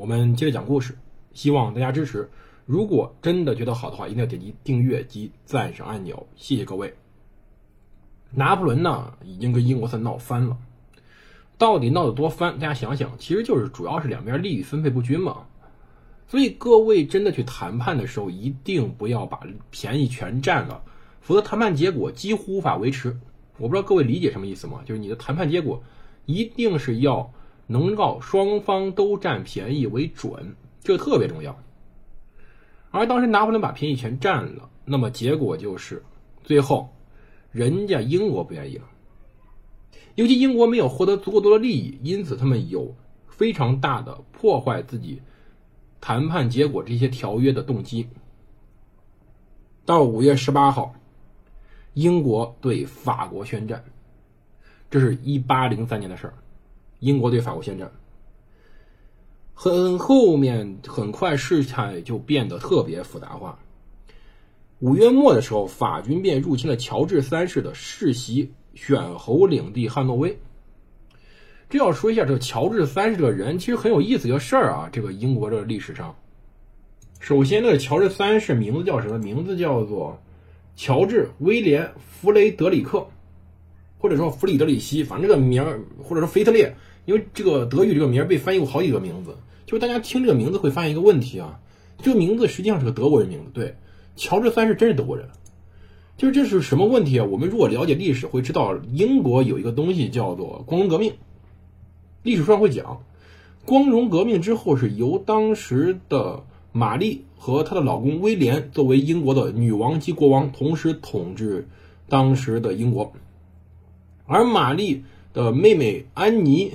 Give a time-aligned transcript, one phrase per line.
[0.00, 0.96] 我们接着讲故事，
[1.34, 2.26] 希望大家支持。
[2.64, 6.94] 如果真的觉得好的话，一定要点击订阅及赞赏按钮，谢谢各位。
[8.30, 10.56] 拿破仑呢，已经跟英国算闹翻了。
[11.58, 12.58] 到底闹得多翻？
[12.58, 15.44] 大家想想，其实就是主要是两边利益分配不均嘛。
[16.26, 19.38] 所以各位真的去谈判的时候，一定不要把
[19.70, 20.82] 便宜全占了，
[21.20, 23.20] 否则谈判结果几乎无法维持。
[23.58, 24.80] 我不知道各位理解什么意思吗？
[24.86, 25.82] 就是你的谈判结果
[26.24, 27.30] 一定是要。
[27.70, 31.56] 能够双方都占便宜为准，这特别重要。
[32.90, 36.02] 而当时拿破仑把便宜全占了，那么结果就是
[36.42, 36.88] 最后
[37.52, 38.86] 人家英国不愿意了。
[40.16, 42.96] 尤其英国没有获得足够多的利益，因此他们有
[43.28, 45.22] 非常大的破坏自己
[46.00, 48.08] 谈判结果这些条约的动机。
[49.84, 50.96] 到五月十八号，
[51.94, 53.84] 英国对法国宣战，
[54.90, 56.34] 这是一八零三年的事儿。
[57.00, 57.90] 英国对法国宣战，
[59.54, 63.58] 很后面很快事态就变得特别复杂化。
[64.78, 70.38] 五月末的时候，法军便入侵了乔治三世的世袭选侯领地汉诺威。
[71.68, 74.88] 这要说一下，这个乔治三世这个人其实很有意思一个事儿啊。
[74.92, 76.16] 这个英国这个历史上，
[77.18, 79.18] 首先，那个乔治三世名字叫什么？
[79.18, 80.20] 名字叫做
[80.76, 83.06] 乔治威廉弗雷德里克，
[83.98, 86.74] 或者说弗里德里希，反正这个名儿，或者说腓特烈。
[87.06, 91.60] 因为这个德语这个名被翻译过好几个名字，就是大家听这个名字会发现一个问题啊，
[91.98, 93.50] 这个名字实际上是个德国人名字。
[93.52, 93.76] 对，
[94.16, 95.28] 乔治三世真是德国人，
[96.16, 97.24] 就是这是什么问题啊？
[97.24, 101.14] 我们如果了解历史，会知道英国有一个东西叫做光荣革命，
[102.22, 103.02] 历史上会讲，
[103.64, 111.66] 光荣革命之后是由当时的玛丽和她的老公威廉作为英国的女王及国王，同时统治
[112.08, 113.12] 当时的英国，
[114.26, 116.72] 而玛丽的妹妹安妮。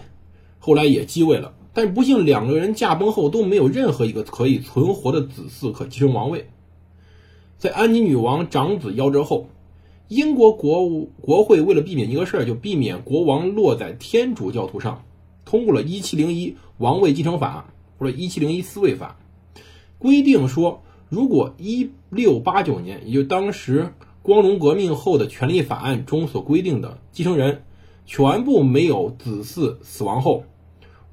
[0.66, 6.50] 后来也继位了，但不幸两个人驾崩后都没有任何一个可以存活的子嗣可继承王位。
[7.60, 9.48] 在安妮女王长子夭折后，
[10.08, 15.04] 英国国国会为了避免一个事儿，就避免国王落在天主教徒上，
[15.46, 19.20] 通过了一七零一王位继承法或者一七零一嗣位法，
[20.00, 23.94] 规定说，如果一六八九年，也就当时
[24.24, 27.62] 光荣革命后的权利法案中所规定的继承人
[28.08, 30.44] 全部没有子嗣死亡后。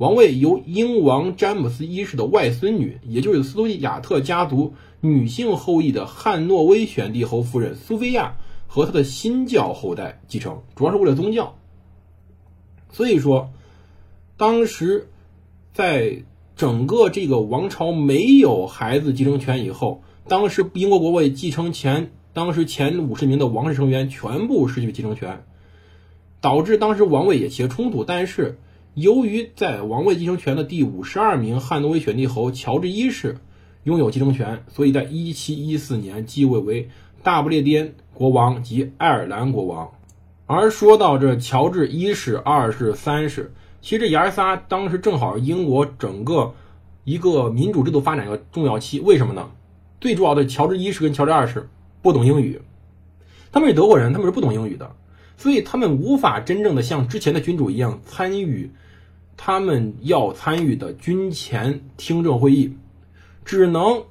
[0.02, 8.34] 王位由英王詹姆斯一世的外孙女，也就是斯图亚特家族女性后裔的汉诺威选帝侯夫人苏菲亚
[8.66, 11.56] 和她的新教后代继承，主要是为了宗教。
[12.90, 13.50] 所以说，
[14.36, 15.08] 当时
[15.72, 16.24] 在
[16.56, 25.44] 整个这个王朝没有孩子继承权以后，当时英国国会继承前，当时前五十名的王室成员全部失去继承权，
[26.40, 28.02] 导致当时王位也起了冲突。
[28.02, 28.58] 但是。
[28.94, 33.38] 由于在王位继承权的第五十二名汉诺威选帝侯乔治一世
[33.84, 36.90] 拥有继承权，所以在一七一四年继位为
[37.22, 39.90] 大不列颠国王及爱尔兰国王。
[40.44, 46.52] 而说到这乔治一世、二世、三世，其实这爷仨当时正好是英国整个
[47.04, 49.00] 一个民主制度发展的重要期。
[49.00, 49.48] 为什么呢？
[50.02, 51.70] 最主要的，乔治一世跟乔治二世
[52.02, 52.60] 不懂英语，
[53.52, 54.94] 他们是德国人，他们是不懂英语的，
[55.42, 58.70] 所以他们无法真正的像之前的君主一样参与。
[59.36, 62.72] 他们要参与的军前听证会议，
[63.44, 64.04] 只能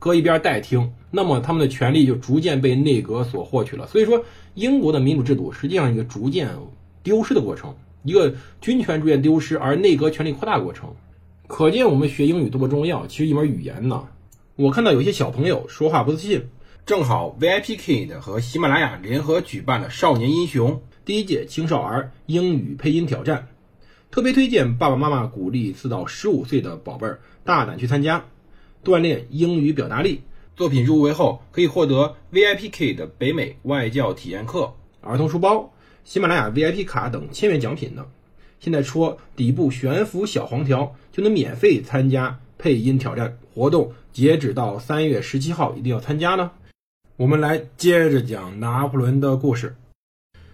[0.00, 3.86] 搁一边代听，那么他们的权利就逐渐被内阁所获取了。
[3.86, 4.24] 所以说，
[4.54, 6.48] 英国的民主制度实际上一个逐渐
[7.04, 10.92] 丢失的过程，一个军权逐渐丢失，而内阁权力扩大过程。
[11.46, 13.06] 可见我们学英语多么重要。
[13.06, 14.08] 其实一门语言呢，
[14.56, 16.48] 我看到有些小朋友说话不自信，
[16.88, 23.48] 正好 VIP Kid 和喜马拉雅联合举办了少年英雄第一届青少儿英语配音挑战。
[24.10, 28.24] 特别推荐爸爸妈妈鼓励四到十五岁的宝贝儿大胆去参加，
[28.82, 30.22] 锻炼英语表达力。
[30.56, 35.74] 作品入围后可以获得 VIPK 的北美外教体验课、儿童书包、
[36.04, 38.06] 喜马拉雅 VIP 卡等千元奖品呢。
[38.60, 46.50] 现在戳底部悬浮小黄条就能免费参加配音挑战活动，截止到三月十七号，一定要参加呢。
[47.18, 49.74] 我们来接着讲拿破仑的故事。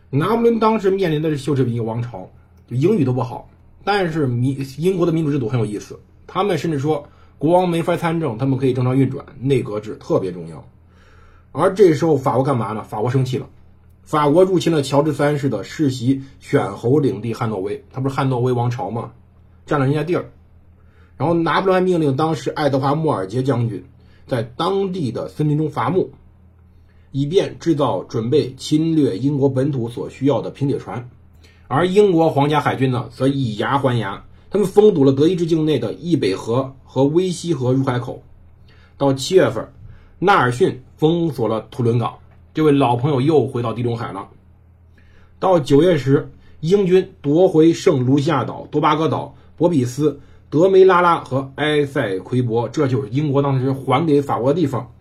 [0.09, 2.31] 拿破仑当时面临的是修治一个王朝。
[2.67, 3.51] 就英语都不好，
[3.85, 6.01] 但是民英国的民主制度很有意思。
[6.27, 10.67] 他们甚至说，国王没法参政，他们可以正常运转，内阁制特别重要。
[11.53, 12.83] 而这时候法国干嘛呢？
[12.83, 13.51] 法国生气了，
[14.03, 19.13] 法国入侵了乔治三世的世袭选侯领地汉诺威，他不是汉诺威王朝吗？
[19.67, 20.31] 占了人家地儿。
[21.19, 23.85] 然后拿破仑命令当时爱德华·莫尔杰将军
[24.27, 26.13] 在当地的森林中伐木，
[27.17, 31.09] 以便制造准备侵略英国本土所需要的平铁船。
[31.69, 38.25] 而英国皇家海军呢，则以牙还牙，他们封堵了德意志境内的易北河和威西河入海口。
[38.99, 39.69] 到七月份，
[40.19, 42.15] 纳尔逊封锁了图伦港，
[42.53, 44.31] 这位老朋友又回到地中海了。
[45.39, 50.21] 到九月时，英军夺回圣卢西亚岛、多巴哥岛、博比斯。
[50.51, 54.94] 德梅拉拉和埃塞奎博，这就是英国当时还给法国的地方。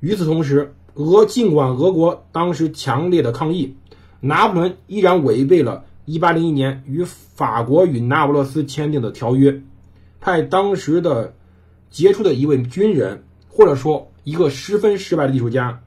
[0.00, 3.76] 与此同时，俄尽管俄国当时强烈的抗议，
[4.20, 9.62] 拿破仑依然违背了1801年与法国与那不勒斯签订的条约，
[10.20, 11.34] 派当时的
[11.90, 15.82] 杰出的一位军人，或者说一个十分失败的艺术家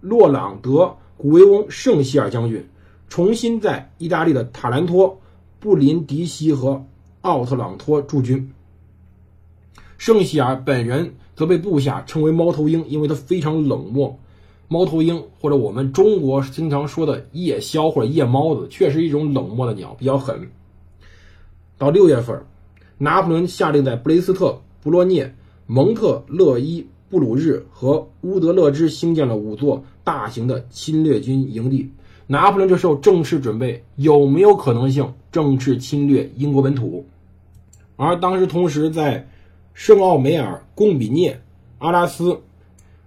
[0.00, 0.70] 洛朗德·
[1.16, 2.68] 古维翁·圣希尔将军，
[3.08, 5.20] 重新在意大利的塔兰托、
[5.60, 6.84] 布林迪西和。
[7.22, 8.52] 奥特朗托驻军，
[9.98, 14.18] 圣希尔本人则被部下称为“猫头鹰”，因为他非常冷漠。
[14.68, 20.48] 猫头鹰或者我们中国经常说的夜枭或者夜猫子，确实一种冷漠的鸟，比较狠。
[21.78, 22.42] 到六月份，
[22.98, 25.32] 拿破仑下令在布雷斯特、布洛涅、
[25.66, 31.90] 蒙特勒伊、布鲁日和乌德勒支兴建了五座大型的侵略军营地。
[32.26, 37.06] 拿破仑这时候正式准备有没有可能性正式侵略英国本土。
[37.94, 39.28] 而当时，同时在
[39.78, 41.42] 圣奥梅尔、贡比涅、
[41.76, 42.40] 阿拉斯、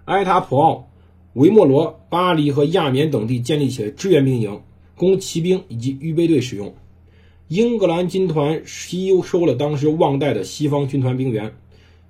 [0.06, 0.88] 埃塔普奥、
[1.34, 4.62] 维莫罗、巴黎和亚眠等地建立起了支援兵营，
[4.96, 6.76] 供骑兵以及预备队使用。
[7.48, 11.56] 英格兰军团吸收了当时旺代的西方军团兵员，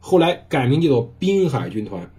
[0.02, 2.12] 后来改名叫做滨海军团。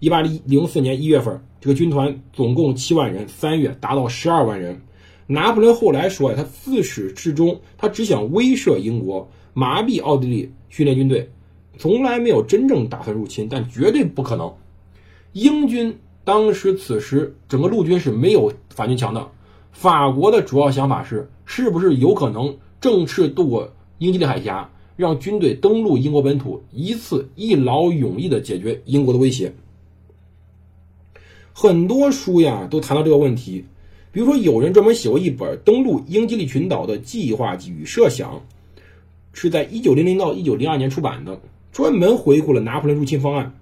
[0.00, 4.82] 一八零四年一月份，这个军团总共七万人，三月达到十二万人。
[5.28, 9.30] 拿破仑后来说呀，他自始至终，他只想威慑英国。
[9.54, 11.30] 麻痹奥地利训练军队，
[11.78, 14.54] 从来没有真正打算入侵，但绝对不可能。
[15.32, 19.28] 英军当时此时整个陆军是没有法军强的。
[19.72, 29.54] 法国的主要想法是，是不是有可能正式渡过英吉利海峡，让军队登陆英国本土，一次一劳永逸的解决英国的威胁？
[31.54, 33.64] 很多书呀都谈到这个问题，
[34.12, 38.42] 比如说有人专门写过一本登陆英吉利群岛的计划与设想。
[39.34, 41.40] 是在一九零零到一九零二年出版的，
[41.72, 43.58] 专门回顾了拿破仑入侵方案，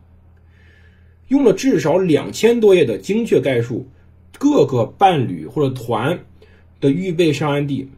[1.29, 3.87] 用了至少两千多页的精确概述
[4.39, 6.19] 各个伴侣或者团
[6.81, 7.89] 的预备上岸地。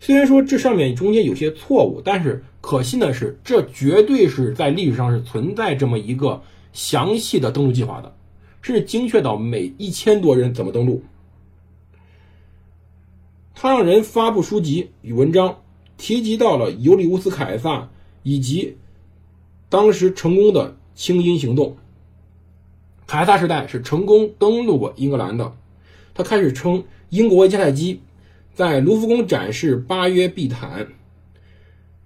[0.00, 6.42] 虽然说这上面中间有些错误，但是可信的是，这绝对是在历史上是存在这么一个
[6.72, 8.16] 详细的登陆计划的，
[8.62, 11.02] 是精确到每一千多人怎么登陆。
[13.54, 15.58] 他让人发布书籍与文章。
[15.98, 17.88] 提及到了尤里乌斯·凯撒
[18.22, 18.76] 以及
[19.68, 21.76] 当时成功的清音行动。
[23.06, 25.52] 凯撒时代是成功登陆过英格兰的，
[26.14, 28.00] 他开始称英国为迦太基，
[28.54, 30.88] 在卢浮宫展示巴约壁毯，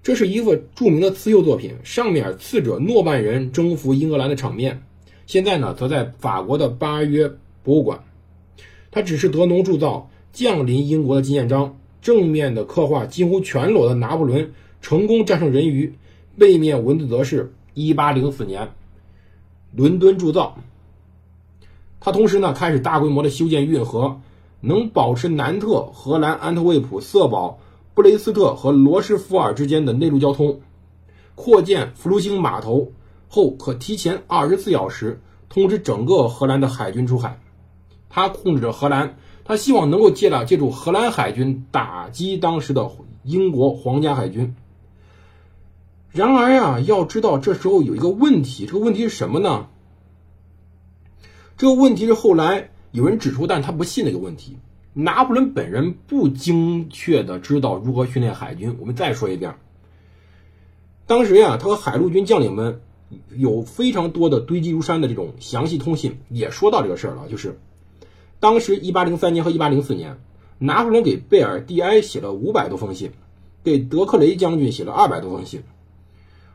[0.02, 4.82] 这是一幅著名的刺绣作品，上面刺着诺曼人征服英格兰的场面。
[5.26, 7.30] 现在呢，则在法国的巴约
[7.62, 8.04] 博物馆。
[8.90, 11.76] 他只是德农铸造降临英国的纪念章。
[12.02, 15.94] 正面的刻画几乎全裸的拿破仑成功战胜人鱼，
[16.38, 18.70] 背面文字则是1804年
[19.74, 20.56] 伦敦铸造。
[22.00, 24.20] 他同时呢开始大规模的修建运河，
[24.60, 27.58] 能保持南特、荷兰安特卫普、色堡、
[27.94, 30.60] 布雷斯特和罗什福尔之间的内陆交通。
[31.34, 32.92] 扩建弗卢兴码头
[33.28, 37.40] 后，可提前24小时通知整个荷兰的海军出海。
[38.08, 39.16] 他控制着荷兰。
[39.42, 42.88] 他希望能够借了借助荷兰海军打击当时的
[43.24, 44.54] 英国皇家海军。
[46.12, 49.68] 然而呀，要知道这时候有一个问题，这个问题是什么呢？
[51.56, 54.56] 这个问题是后来有人指出，但他不信的一个问题。
[54.92, 58.76] 拿破仑本人不精确的知道如何训练海军。
[58.80, 59.54] 我们再说一遍，
[61.06, 62.80] 当时呀，他和海陆军将领们
[63.36, 67.56] 有非常多的堆积如山的这种详细通信，也说到这个事儿了，就是。
[68.40, 70.18] 当时，一八零三年和一八零四年，
[70.58, 73.12] 拿破仑给贝尔蒂埃写了五百多封信，
[73.62, 75.62] 给德克雷将军写了二百多封信。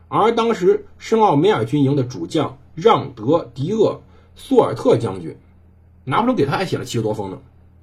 [0.08, 4.02] 而当时圣奥梅尔军营的主将让德·迪厄·
[4.40, 5.36] 索尔特将军，
[6.04, 7.38] 拿破仑给他还写了七十多封呢。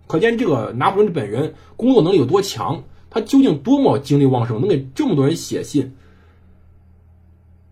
[0.08, 5.96] 可见这个拿破仑本人工作能力有多强，他究竟多么精力旺盛，能给这么多人写信。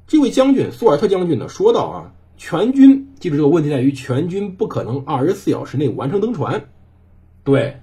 [0.08, 6.66] 这位将军苏尔特将军呢说道啊，全军记住这个问题在于全军不可能二十四小时内完成登船。
[7.44, 7.82] 对，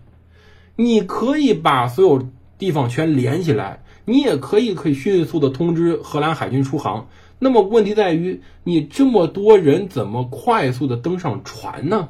[0.77, 7.09] 你可以把所有地方全连起来，你也可以可以迅速的通知荷兰海军出航。
[7.39, 12.09] 那么问题在于，你这么多人怎么快速的登上船呢？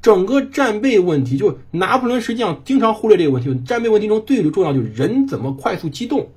[0.00, 3.54] 整个战备问题，就拿破仑实际上经常忽略这个问题。
[3.64, 6.28] 战备问题中最最重要就是人怎么快速机动。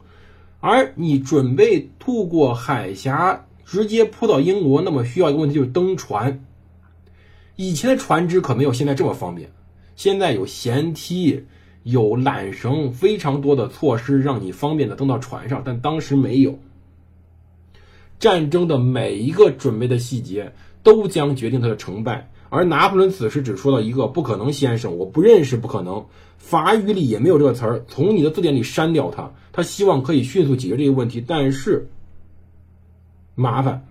[0.60, 6.44] 而你准备渡过海峡，直接扑到英国，那么需要一个问题就是登船。
[7.56, 9.52] 以前的船只可没有现在这么方便，
[9.96, 11.46] 现在有舷梯、
[11.84, 16.60] 有缆绳，非常多的措施让你方便的登到船上，但当时没有。
[18.20, 22.32] 战争的每一个准备的细节都将决定它的成败。
[22.50, 26.06] 而拿破仑此时只说到一个“不可能，先生，我不认识不可能”，
[26.38, 29.32] 法语里也没有这个词儿，从你的字典里删掉它。
[29.54, 31.88] 他希望可以迅速解决这个问题，但是
[33.36, 33.88] 麻烦。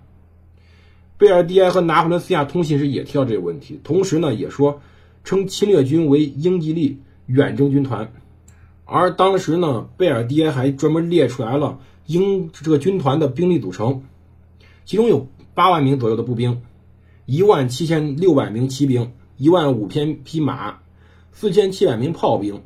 [1.17, 4.83] 贝尔蒂埃和拿破仑私下通信时也提到这个问题，同时呢也说
[5.25, 6.99] 称侵略军为英吉利
[7.33, 8.11] 远征军团，
[8.85, 14.03] 而当时呢贝尔蒂埃还专门列出来了英这个军团的兵力组成，
[14.85, 16.61] 其中有八万名左右的步兵。
[17.27, 20.81] 一万七千六百名骑兵，一万五千匹马，
[21.31, 22.61] 四千七百名炮兵，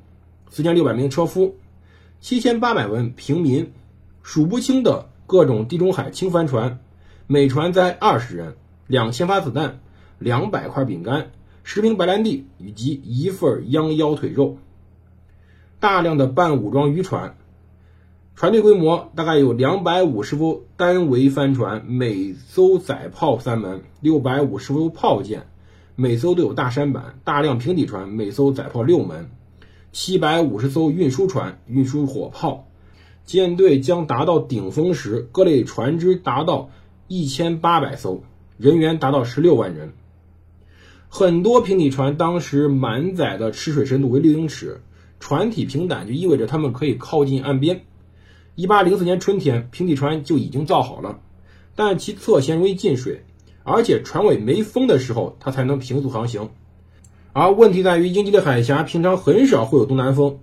[0.49, 1.57] 四千六百名车夫，
[2.23, 3.71] 七千八百名平民，
[4.23, 6.79] 数不清的各种地中海轻帆船，
[7.27, 8.57] 每船载二十人，
[8.87, 9.81] 两千发子弹，
[10.19, 11.31] 两百块饼干，
[11.67, 14.59] 十瓶白兰地以及一份羊腰腿肉，
[15.81, 17.37] 大量的半武装渔船。
[18.37, 25.47] 船队规模大概有两百五十艘单桅帆船，每艘载炮三门；六百五十艘炮舰，
[25.97, 29.31] 每艘都有大舢板；大量平底船，每艘载炮六门；
[29.91, 32.69] 七百五十艘运输船，运输火炮。
[33.25, 36.69] 舰队将达到顶峰时，各类船只达到
[37.09, 38.23] 一千八百艘，
[38.59, 39.95] 人员达到十六万人。
[41.17, 44.81] 很多平底船当时满载的吃水深度为六英尺，
[45.21, 47.85] 船体平坦就意味着它们可以靠近岸边。
[48.57, 51.21] 一八零四年春天，平底船就已经造好了，
[51.77, 53.25] 但其侧舷容易进水，
[53.63, 56.51] 而且船尾没风的时候，它才能平速航行。
[57.33, 60.41] 而问题在于，英吉利海峡平常很少会有东南风，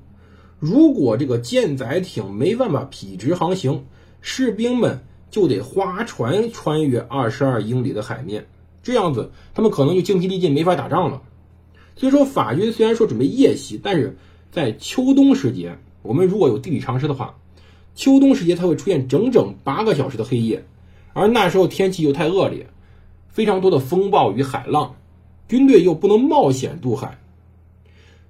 [0.58, 3.84] 如果这个舰载艇没办法匹直航行，
[4.22, 8.48] 士兵们就得划船穿越二十二英里的海面，
[8.84, 11.22] 这样子他们可能就精疲力尽，没法打仗了。
[11.96, 14.18] 所以说，法军虽然说准备夜袭，但是
[14.52, 17.36] 在秋冬时节，我们如果有地理常识的话。
[17.94, 20.66] 秋冬时节，它会出现整整八个小时的黑夜，
[21.12, 22.68] 而那时候天气又太恶劣，
[23.28, 24.96] 非常多的风暴与海浪，
[25.50, 27.20] 军队又不能冒险渡海。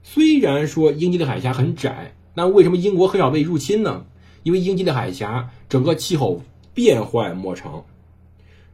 [0.01, 4.03] 虽然说英吉利海峡很窄，但为什么英国很少被入侵呢？
[4.41, 6.41] 因为英吉利海峡整个气候
[6.73, 7.85] 变幻莫测。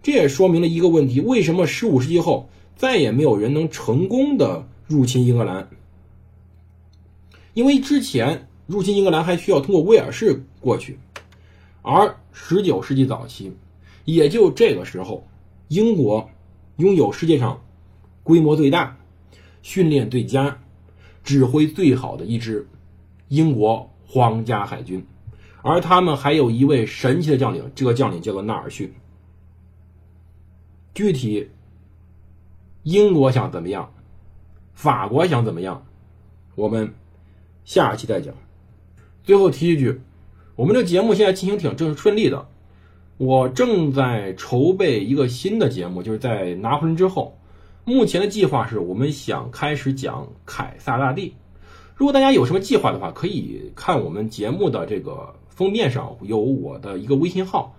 [0.01, 5.69] 这也说明了一个问题：为什么十五世纪后再也没有人能成功的入侵英格兰？
[7.53, 8.47] 因为之前。
[8.67, 10.99] 入侵英格兰还需要通过威尔士过去，
[11.81, 13.53] 而十九世纪早期，
[14.03, 15.25] 也就这个时候，
[15.69, 16.29] 英国
[16.75, 17.61] 拥有世界上
[18.23, 18.97] 规模最大、
[19.61, 20.59] 训练最佳、
[21.23, 22.67] 指挥最好的一支
[23.29, 25.05] 英国皇家海军，
[25.61, 28.93] 而他们还有一位神奇的将领，这个将领叫做纳尔逊。
[30.97, 31.51] 具体
[32.81, 33.93] 英国想怎么样，
[34.73, 35.85] 法国想怎么样，
[36.55, 36.91] 我们
[37.65, 38.33] 下期再讲。
[39.23, 40.01] 最后提一句，
[40.55, 42.47] 我们这节目现在进行挺正顺利的。
[43.17, 47.37] 我正在筹备一个新的节目，就是在拿破仑之后。
[47.85, 51.35] 目前的计划是我们想开始讲凯撒大帝。
[51.93, 57.75] 如果大家有什么计划的话，可以看我们节目的这个封面上有我的一个微信号，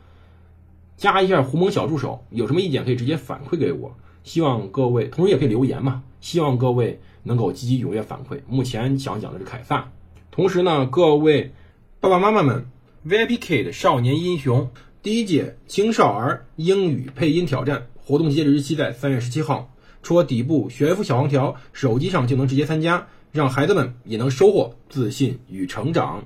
[0.98, 2.26] 加一下胡蒙小助手。
[2.28, 3.96] 有什么意见可以直接反馈给我。
[4.24, 6.02] 希望各位，同时也可以留言嘛。
[6.20, 8.40] 希望各位能够积极踊跃反馈。
[8.46, 9.90] 目前想讲的是凯撒。
[10.30, 11.52] 同时呢，各位
[12.00, 12.66] 爸爸妈妈们
[13.06, 14.70] ，VIP Kid 少年英雄
[15.02, 26.24] 第一届青少儿英语配音挑战活动截止日期在三月十七号，戳底部悬浮小黄条，手机上就能直接参加，让孩子们也能收获自信与成长。